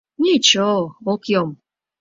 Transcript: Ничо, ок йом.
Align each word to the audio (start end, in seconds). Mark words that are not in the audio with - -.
Ничо, 0.21 0.71
ок 1.11 1.21
йом. 1.31 1.49